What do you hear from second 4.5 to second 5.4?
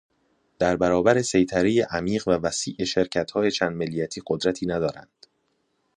ندارند.